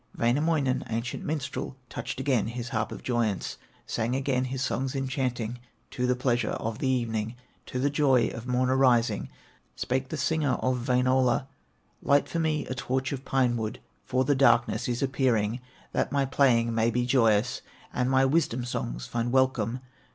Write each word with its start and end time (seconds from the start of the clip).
Wainamoinen, 0.17 0.83
ancient 0.89 1.23
minstrel, 1.23 1.75
Touched 1.87 2.19
again 2.19 2.47
his 2.47 2.69
harp 2.69 2.91
of 2.91 3.03
joyance, 3.03 3.57
Sang 3.85 4.15
again 4.15 4.45
his 4.45 4.63
songs 4.63 4.95
enchanting, 4.95 5.59
To 5.91 6.07
the 6.07 6.15
pleasure 6.15 6.49
of 6.53 6.79
the 6.79 6.87
evening, 6.87 7.35
To 7.67 7.77
the 7.77 7.91
joy 7.91 8.29
of 8.29 8.47
morn 8.47 8.71
arising. 8.71 9.29
Spake 9.75 10.09
the 10.09 10.17
singer 10.17 10.53
of 10.53 10.83
Wainola: 10.87 11.45
"Light 12.01 12.27
for 12.27 12.39
me 12.39 12.65
a 12.65 12.73
torch 12.73 13.11
of 13.11 13.23
pine 13.25 13.55
wood, 13.57 13.79
For 14.03 14.25
the 14.25 14.33
darkness 14.33 14.87
is 14.87 15.03
appearing, 15.03 15.59
That 15.91 16.11
my 16.11 16.25
playing 16.25 16.73
may 16.73 16.89
be 16.89 17.05
joyous 17.05 17.61
And 17.93 18.09
my 18.09 18.25
wisdom 18.25 18.65
songs 18.65 19.05
find 19.05 19.31
welcome." 19.31 19.81